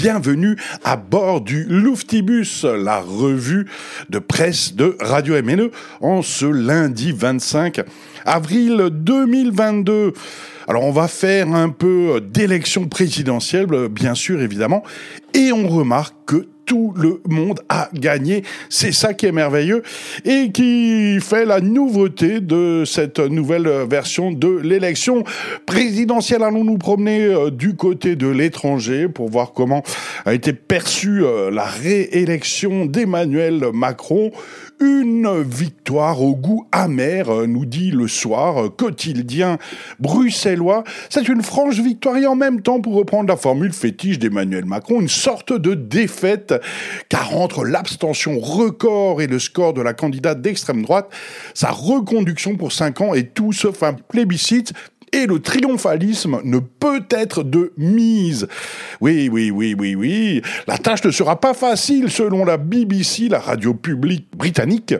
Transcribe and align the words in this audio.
bienvenue 0.00 0.56
à 0.82 0.96
bord 0.96 1.42
du 1.42 1.64
Louftibus, 1.64 2.64
la 2.64 3.00
revue 3.00 3.66
de 4.08 4.18
presse 4.18 4.74
de 4.74 4.96
Radio 4.98 5.34
MNE, 5.42 5.70
en 6.00 6.22
ce 6.22 6.46
lundi 6.46 7.12
25 7.12 7.82
avril 8.24 8.88
2022. 8.90 10.14
Alors 10.68 10.84
on 10.84 10.90
va 10.90 11.06
faire 11.06 11.52
un 11.52 11.68
peu 11.68 12.22
d'élection 12.22 12.88
présidentielle, 12.88 13.66
bien 13.90 14.14
sûr 14.14 14.40
évidemment, 14.40 14.84
et 15.34 15.52
on 15.52 15.68
remarque 15.68 16.14
que 16.24 16.48
tout 16.70 16.94
le 16.96 17.20
monde 17.28 17.58
a 17.68 17.88
gagné. 17.92 18.44
C'est 18.68 18.92
ça 18.92 19.12
qui 19.12 19.26
est 19.26 19.32
merveilleux 19.32 19.82
et 20.24 20.52
qui 20.52 21.18
fait 21.20 21.44
la 21.44 21.60
nouveauté 21.60 22.38
de 22.38 22.84
cette 22.86 23.18
nouvelle 23.18 23.68
version 23.90 24.30
de 24.30 24.46
l'élection 24.46 25.24
présidentielle. 25.66 26.44
Allons 26.44 26.62
nous 26.62 26.78
promener 26.78 27.24
euh, 27.24 27.50
du 27.50 27.74
côté 27.74 28.14
de 28.14 28.28
l'étranger 28.28 29.08
pour 29.08 29.30
voir 29.30 29.52
comment 29.52 29.82
a 30.24 30.32
été 30.32 30.52
perçue 30.52 31.24
euh, 31.24 31.50
la 31.50 31.64
réélection 31.64 32.86
d'Emmanuel 32.86 33.70
Macron. 33.74 34.30
Une 34.78 35.42
victoire 35.42 36.22
au 36.22 36.36
goût 36.36 36.66
amer, 36.70 37.28
euh, 37.30 37.46
nous 37.48 37.66
dit 37.66 37.90
le 37.90 38.06
soir 38.06 38.70
quotidien 38.76 39.58
bruxellois. 39.98 40.84
C'est 41.08 41.28
une 41.28 41.42
franche 41.42 41.80
victoire 41.80 42.16
et 42.16 42.26
en 42.26 42.36
même 42.36 42.62
temps, 42.62 42.80
pour 42.80 42.94
reprendre 42.94 43.28
la 43.28 43.36
formule 43.36 43.72
fétiche 43.72 44.20
d'Emmanuel 44.20 44.66
Macron, 44.66 45.00
une 45.00 45.08
sorte 45.08 45.52
de 45.52 45.74
défaite 45.74 46.59
car 47.08 47.36
entre 47.36 47.64
l'abstention 47.64 48.38
record 48.38 49.22
et 49.22 49.26
le 49.26 49.38
score 49.38 49.74
de 49.74 49.82
la 49.82 49.92
candidate 49.92 50.40
d'extrême 50.40 50.82
droite, 50.82 51.08
sa 51.54 51.70
reconduction 51.70 52.56
pour 52.56 52.72
5 52.72 53.00
ans 53.00 53.14
est 53.14 53.34
tout 53.34 53.52
sauf 53.52 53.82
un 53.82 53.94
plébiscite 53.94 54.72
et 55.12 55.26
le 55.26 55.40
triomphalisme 55.40 56.40
ne 56.44 56.58
peut 56.58 57.04
être 57.10 57.42
de 57.42 57.72
mise. 57.76 58.46
Oui, 59.00 59.28
oui, 59.30 59.50
oui, 59.50 59.74
oui, 59.78 59.94
oui. 59.94 60.42
La 60.66 60.78
tâche 60.78 61.04
ne 61.04 61.10
sera 61.10 61.40
pas 61.40 61.54
facile 61.54 62.10
selon 62.10 62.44
la 62.44 62.56
BBC, 62.56 63.28
la 63.28 63.40
radio 63.40 63.74
publique 63.74 64.28
britannique, 64.36 64.94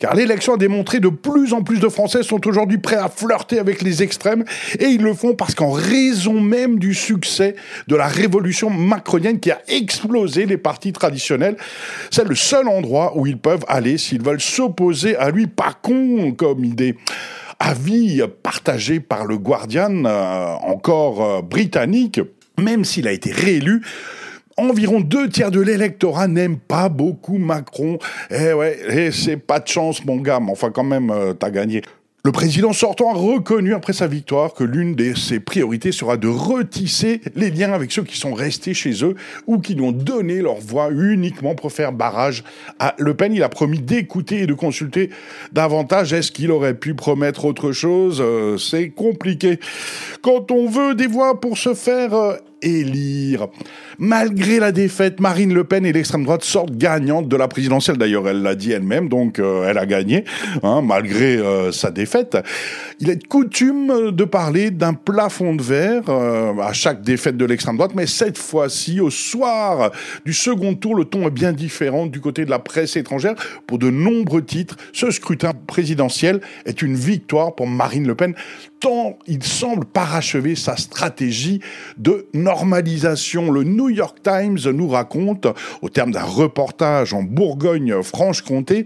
car 0.00 0.14
l'élection 0.14 0.54
a 0.54 0.56
démontré 0.56 0.98
de 0.98 1.08
plus 1.08 1.52
en 1.52 1.62
plus 1.62 1.78
de 1.78 1.88
Français 1.88 2.22
sont 2.22 2.46
aujourd'hui 2.48 2.78
prêts 2.78 2.96
à 2.96 3.08
flirter 3.08 3.58
avec 3.58 3.82
les 3.82 4.02
extrêmes, 4.02 4.44
et 4.78 4.86
ils 4.86 5.02
le 5.02 5.14
font 5.14 5.34
parce 5.34 5.54
qu'en 5.54 5.70
raison 5.70 6.40
même 6.40 6.78
du 6.78 6.94
succès 6.94 7.54
de 7.86 7.94
la 7.94 8.08
révolution 8.08 8.70
macronienne 8.70 9.38
qui 9.38 9.50
a 9.50 9.60
explosé 9.68 10.46
les 10.46 10.56
partis 10.56 10.92
traditionnels, 10.92 11.56
c'est 12.10 12.26
le 12.26 12.34
seul 12.34 12.66
endroit 12.66 13.12
où 13.16 13.26
ils 13.26 13.38
peuvent 13.38 13.64
aller 13.68 13.98
s'ils 13.98 14.22
veulent 14.22 14.40
s'opposer 14.40 15.16
à 15.16 15.30
lui. 15.30 15.46
Pas 15.46 15.74
con 15.80 16.32
comme 16.32 16.64
idée 16.64 16.96
avis 17.58 18.22
partagé 18.42 19.00
par 19.00 19.26
le 19.26 19.36
Guardian, 19.36 20.04
euh, 20.06 20.54
encore 20.62 21.22
euh, 21.22 21.42
britannique, 21.42 22.20
même 22.58 22.84
s'il 22.84 23.06
a 23.06 23.12
été 23.12 23.30
réélu, 23.30 23.82
environ 24.68 25.00
deux 25.00 25.28
tiers 25.28 25.50
de 25.50 25.60
l'électorat 25.60 26.28
n'aiment 26.28 26.58
pas 26.58 26.88
beaucoup 26.88 27.38
Macron. 27.38 27.98
Eh 28.30 28.52
ouais, 28.52 28.78
eh, 28.88 29.10
c'est 29.12 29.36
pas 29.36 29.60
de 29.60 29.68
chance, 29.68 30.04
mon 30.04 30.16
gars, 30.16 30.40
mais 30.40 30.52
enfin, 30.52 30.70
quand 30.70 30.84
même, 30.84 31.10
euh, 31.10 31.32
t'as 31.32 31.50
gagné. 31.50 31.82
Le 32.22 32.32
président 32.32 32.74
sortant 32.74 33.10
a 33.10 33.14
reconnu 33.14 33.72
après 33.72 33.94
sa 33.94 34.06
victoire 34.06 34.52
que 34.52 34.62
l'une 34.62 34.94
de 34.94 35.14
ses 35.14 35.40
priorités 35.40 35.90
sera 35.90 36.18
de 36.18 36.28
retisser 36.28 37.22
les 37.34 37.50
liens 37.50 37.72
avec 37.72 37.90
ceux 37.92 38.02
qui 38.02 38.18
sont 38.18 38.34
restés 38.34 38.74
chez 38.74 39.02
eux 39.04 39.14
ou 39.46 39.58
qui 39.58 39.74
lui 39.74 39.80
ont 39.80 39.92
donné 39.92 40.42
leur 40.42 40.56
voix 40.56 40.90
uniquement 40.90 41.54
pour 41.54 41.72
faire 41.72 41.92
barrage 41.92 42.44
à 42.78 42.94
Le 42.98 43.14
Pen. 43.14 43.32
Il 43.32 43.42
a 43.42 43.48
promis 43.48 43.78
d'écouter 43.78 44.40
et 44.40 44.46
de 44.46 44.52
consulter 44.52 45.08
davantage. 45.52 46.12
Est-ce 46.12 46.30
qu'il 46.30 46.50
aurait 46.50 46.74
pu 46.74 46.92
promettre 46.92 47.46
autre 47.46 47.72
chose? 47.72 48.20
Euh, 48.20 48.58
C'est 48.58 48.90
compliqué. 48.90 49.58
Quand 50.20 50.50
on 50.50 50.68
veut 50.68 50.94
des 50.94 51.06
voix 51.06 51.40
pour 51.40 51.56
se 51.56 51.72
faire 51.72 52.12
euh, 52.12 52.34
Malgré 53.98 54.58
la 54.58 54.72
défaite, 54.72 55.20
Marine 55.20 55.52
Le 55.52 55.64
Pen 55.64 55.84
et 55.84 55.92
l'extrême 55.92 56.24
droite 56.24 56.44
sortent 56.44 56.76
gagnantes 56.76 57.28
de 57.28 57.36
la 57.36 57.48
présidentielle. 57.48 57.96
D'ailleurs, 57.96 58.28
elle 58.28 58.42
l'a 58.42 58.54
dit 58.54 58.72
elle-même, 58.72 59.08
donc 59.08 59.38
euh, 59.38 59.68
elle 59.68 59.78
a 59.78 59.86
gagné, 59.86 60.24
hein, 60.62 60.80
malgré 60.82 61.36
euh, 61.36 61.72
sa 61.72 61.90
défaite. 61.90 62.38
Il 62.98 63.10
est 63.10 63.26
coutume 63.26 64.10
de 64.10 64.24
parler 64.24 64.70
d'un 64.70 64.94
plafond 64.94 65.54
de 65.54 65.62
verre 65.62 66.02
euh, 66.08 66.52
à 66.60 66.72
chaque 66.72 67.02
défaite 67.02 67.36
de 67.36 67.44
l'extrême 67.44 67.76
droite, 67.76 67.92
mais 67.94 68.06
cette 68.06 68.38
fois-ci, 68.38 69.00
au 69.00 69.10
soir 69.10 69.90
du 70.24 70.32
second 70.32 70.74
tour, 70.74 70.94
le 70.94 71.04
ton 71.04 71.26
est 71.26 71.30
bien 71.30 71.52
différent 71.52 72.06
du 72.06 72.20
côté 72.20 72.44
de 72.44 72.50
la 72.50 72.58
presse 72.58 72.96
étrangère. 72.96 73.34
Pour 73.66 73.78
de 73.78 73.90
nombreux 73.90 74.44
titres, 74.44 74.76
ce 74.92 75.10
scrutin 75.10 75.52
présidentiel 75.66 76.40
est 76.66 76.82
une 76.82 76.94
victoire 76.94 77.54
pour 77.54 77.66
Marine 77.66 78.06
Le 78.06 78.14
Pen, 78.14 78.34
tant 78.80 79.18
il 79.26 79.42
semble 79.42 79.84
parachever 79.84 80.56
sa 80.56 80.76
stratégie 80.76 81.60
de 81.98 82.26
normalisation. 82.50 83.52
Le 83.52 83.62
New 83.62 83.90
York 83.90 84.18
Times 84.24 84.58
nous 84.72 84.88
raconte, 84.88 85.46
au 85.82 85.88
terme 85.88 86.10
d'un 86.10 86.24
reportage 86.24 87.14
en 87.14 87.22
Bourgogne-Franche-Comté, 87.22 88.84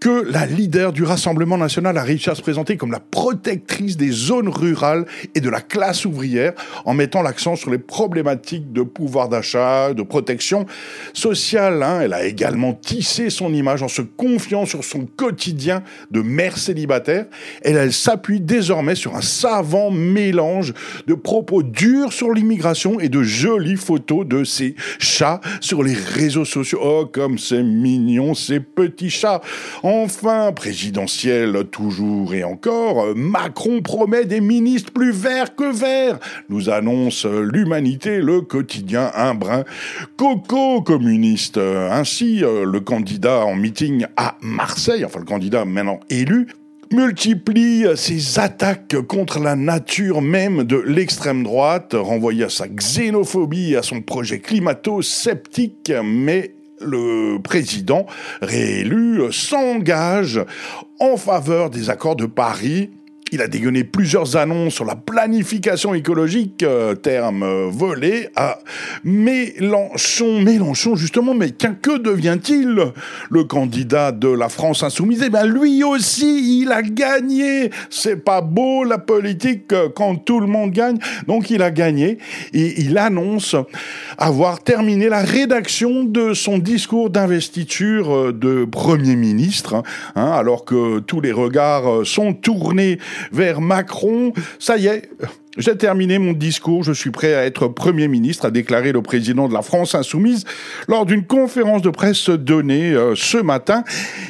que 0.00 0.24
la 0.28 0.44
leader 0.44 0.92
du 0.92 1.04
Rassemblement 1.04 1.56
national 1.56 1.98
a 1.98 2.02
réussi 2.02 2.30
à 2.30 2.34
se 2.34 2.42
présenter 2.42 2.76
comme 2.76 2.90
la 2.90 2.98
protectrice 2.98 3.96
des 3.96 4.10
zones 4.10 4.48
rurales 4.48 5.06
et 5.36 5.40
de 5.40 5.48
la 5.48 5.60
classe 5.60 6.04
ouvrière, 6.04 6.54
en 6.84 6.94
mettant 6.94 7.22
l'accent 7.22 7.54
sur 7.54 7.70
les 7.70 7.78
problématiques 7.78 8.72
de 8.72 8.82
pouvoir 8.82 9.28
d'achat, 9.28 9.94
de 9.94 10.02
protection 10.02 10.66
sociale. 11.12 11.84
Hein. 11.84 12.00
Elle 12.00 12.12
a 12.12 12.24
également 12.24 12.72
tissé 12.72 13.30
son 13.30 13.54
image 13.54 13.84
en 13.84 13.88
se 13.88 14.02
confiant 14.02 14.66
sur 14.66 14.82
son 14.82 15.06
quotidien 15.06 15.84
de 16.10 16.22
mère 16.22 16.58
célibataire. 16.58 17.26
Elle 17.62 17.92
s'appuie 17.92 18.40
désormais 18.40 18.96
sur 18.96 19.14
un 19.14 19.22
savant 19.22 19.92
mélange 19.92 20.74
de 21.06 21.14
propos 21.14 21.62
durs 21.62 22.12
sur 22.12 22.32
l'immigration 22.32 22.95
et 23.00 23.08
de 23.08 23.22
jolies 23.22 23.76
photos 23.76 24.26
de 24.26 24.44
ces 24.44 24.74
chats 24.98 25.40
sur 25.60 25.82
les 25.82 25.94
réseaux 25.94 26.44
sociaux. 26.44 26.80
Oh, 26.82 27.06
comme 27.10 27.38
c'est 27.38 27.62
mignon, 27.62 28.34
ces 28.34 28.60
petits 28.60 29.10
chats. 29.10 29.40
Enfin, 29.82 30.52
présidentiel 30.52 31.64
toujours 31.70 32.34
et 32.34 32.44
encore, 32.44 33.14
Macron 33.14 33.80
promet 33.82 34.24
des 34.24 34.40
ministres 34.40 34.92
plus 34.92 35.12
verts 35.12 35.54
que 35.54 35.72
verts, 35.72 36.18
nous 36.48 36.70
annonce 36.70 37.26
l'humanité, 37.26 38.20
le 38.20 38.40
quotidien 38.40 39.10
un 39.14 39.34
brin 39.34 39.64
coco 40.16 40.82
communiste. 40.82 41.58
Ainsi, 41.58 42.40
le 42.40 42.78
candidat 42.80 43.44
en 43.44 43.54
meeting 43.54 44.06
à 44.16 44.36
Marseille, 44.40 45.04
enfin 45.04 45.20
le 45.20 45.24
candidat 45.24 45.64
maintenant 45.64 46.00
élu, 46.10 46.48
multiplie 46.92 47.84
ses 47.96 48.38
attaques 48.38 48.96
contre 49.08 49.38
la 49.40 49.56
nature 49.56 50.22
même 50.22 50.64
de 50.64 50.76
l'extrême 50.76 51.42
droite, 51.42 51.94
renvoyé 51.94 52.44
à 52.44 52.48
sa 52.48 52.68
xénophobie 52.68 53.76
à 53.76 53.82
son 53.82 54.02
projet 54.02 54.40
climato-sceptique, 54.40 55.92
mais 56.04 56.54
le 56.80 57.38
président 57.38 58.06
réélu 58.42 59.32
s'engage 59.32 60.40
en 61.00 61.16
faveur 61.16 61.70
des 61.70 61.90
accords 61.90 62.16
de 62.16 62.26
Paris 62.26 62.90
il 63.32 63.42
a 63.42 63.48
dégueuné 63.48 63.82
plusieurs 63.82 64.36
annonces 64.36 64.74
sur 64.74 64.84
la 64.84 64.94
planification 64.94 65.94
écologique, 65.94 66.62
euh, 66.62 66.94
terme 66.94 67.42
euh, 67.42 67.66
volé 67.68 68.28
à 68.36 68.60
Mélenchon. 69.02 70.40
Mélenchon, 70.40 70.94
justement, 70.94 71.34
mais 71.34 71.50
que 71.50 71.98
devient-il? 71.98 72.92
Le 73.30 73.44
candidat 73.44 74.12
de 74.12 74.28
la 74.28 74.48
France 74.48 74.84
insoumise, 74.84 75.24
eh 75.26 75.30
bien, 75.30 75.44
lui 75.44 75.82
aussi, 75.82 76.60
il 76.62 76.70
a 76.70 76.82
gagné. 76.82 77.70
C'est 77.90 78.16
pas 78.16 78.40
beau, 78.42 78.84
la 78.84 78.98
politique, 78.98 79.72
euh, 79.72 79.88
quand 79.92 80.14
tout 80.14 80.38
le 80.38 80.46
monde 80.46 80.70
gagne. 80.70 80.98
Donc, 81.26 81.50
il 81.50 81.62
a 81.62 81.72
gagné 81.72 82.18
et 82.52 82.80
il 82.80 82.96
annonce 82.96 83.56
avoir 84.18 84.62
terminé 84.62 85.08
la 85.08 85.22
rédaction 85.22 86.04
de 86.04 86.32
son 86.32 86.58
discours 86.58 87.10
d'investiture 87.10 88.32
de 88.32 88.64
Premier 88.64 89.16
ministre, 89.16 89.82
hein, 90.14 90.30
alors 90.30 90.64
que 90.64 91.00
tous 91.00 91.20
les 91.20 91.32
regards 91.32 92.06
sont 92.06 92.32
tournés 92.32 92.98
vers 93.32 93.60
Macron. 93.60 94.32
Ça 94.58 94.76
y 94.76 94.86
est, 94.86 95.10
j'ai 95.56 95.76
terminé 95.76 96.18
mon 96.18 96.32
discours, 96.32 96.84
je 96.84 96.92
suis 96.92 97.10
prêt 97.10 97.34
à 97.34 97.44
être 97.44 97.68
Premier 97.68 98.08
ministre, 98.08 98.44
a 98.44 98.50
déclaré 98.50 98.92
le 98.92 99.00
président 99.00 99.48
de 99.48 99.54
la 99.54 99.62
France 99.62 99.94
insoumise 99.94 100.44
lors 100.86 101.06
d'une 101.06 101.24
conférence 101.24 101.82
de 101.82 101.88
presse 101.88 102.28
donnée 102.28 102.92
euh, 102.92 103.14
ce 103.14 103.38
matin. 103.38 103.82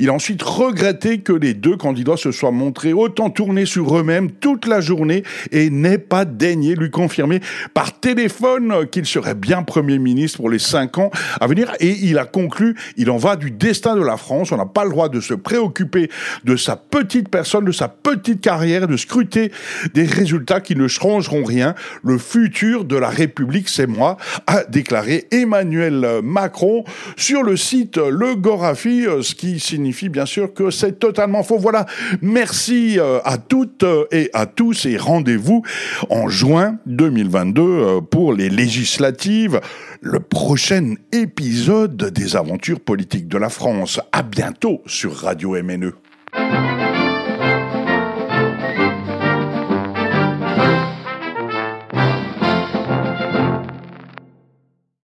Il 0.00 0.08
a 0.08 0.12
ensuite 0.12 0.42
regretté 0.42 1.18
que 1.18 1.32
les 1.32 1.54
deux 1.54 1.76
candidats 1.76 2.16
se 2.16 2.32
soient 2.32 2.50
montrés 2.50 2.92
autant 2.92 3.30
tournés 3.30 3.66
sur 3.66 3.96
eux-mêmes 3.96 4.32
toute 4.32 4.66
la 4.66 4.80
journée 4.80 5.22
et 5.52 5.70
n'aient 5.70 5.98
pas 5.98 6.24
daigné 6.24 6.74
lui 6.74 6.90
confirmer 6.90 7.40
par 7.72 8.00
téléphone 8.00 8.86
qu'il 8.90 9.06
serait 9.06 9.34
bien 9.34 9.62
Premier 9.62 9.98
ministre 9.98 10.38
pour 10.38 10.50
les 10.50 10.58
cinq 10.58 10.98
ans 10.98 11.10
à 11.40 11.46
venir. 11.46 11.72
Et 11.78 11.90
il 12.02 12.18
a 12.18 12.24
conclu, 12.24 12.74
il 12.96 13.10
en 13.10 13.16
va 13.16 13.36
du 13.36 13.50
destin 13.52 13.94
de 13.94 14.02
la 14.02 14.16
France, 14.16 14.50
on 14.50 14.56
n'a 14.56 14.66
pas 14.66 14.84
le 14.84 14.90
droit 14.90 15.08
de 15.08 15.20
se 15.20 15.34
préoccuper 15.34 16.10
de 16.44 16.56
sa 16.56 16.74
petite 16.76 17.28
personne, 17.28 17.64
de 17.64 17.72
sa 17.72 17.86
petite 17.88 18.40
carrière, 18.40 18.88
de 18.88 18.96
scruter 18.96 19.52
des 19.94 20.04
résultats 20.04 20.60
qui 20.60 20.74
ne 20.74 20.88
seront 20.88 21.11
changeront 21.20 21.44
rien. 21.44 21.74
Le 22.02 22.16
futur 22.16 22.84
de 22.84 22.96
la 22.96 23.10
République, 23.10 23.68
c'est 23.68 23.86
moi, 23.86 24.16
a 24.46 24.64
déclaré 24.64 25.26
Emmanuel 25.30 26.20
Macron 26.22 26.84
sur 27.16 27.42
le 27.42 27.56
site 27.56 27.98
Le 27.98 28.34
Gorafi, 28.34 29.04
ce 29.20 29.34
qui 29.34 29.60
signifie 29.60 30.08
bien 30.08 30.24
sûr 30.24 30.54
que 30.54 30.70
c'est 30.70 30.98
totalement 30.98 31.42
faux. 31.42 31.58
Voilà, 31.58 31.84
merci 32.22 32.98
à 33.24 33.36
toutes 33.36 33.84
et 34.10 34.30
à 34.32 34.46
tous 34.46 34.86
et 34.86 34.96
rendez-vous 34.96 35.62
en 36.08 36.28
juin 36.28 36.78
2022 36.86 38.00
pour 38.10 38.32
les 38.32 38.48
législatives, 38.48 39.60
le 40.00 40.20
prochain 40.20 40.94
épisode 41.12 42.10
des 42.10 42.36
aventures 42.36 42.80
politiques 42.80 43.28
de 43.28 43.38
la 43.38 43.50
France. 43.50 44.00
À 44.12 44.22
bientôt 44.22 44.82
sur 44.86 45.14
Radio 45.14 45.62
MNE. 45.62 45.92